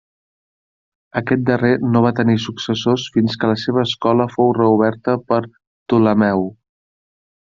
[1.19, 6.43] Aquest darrer no va tenir successor fins que la seva escola fou reoberta per Ptolemeu.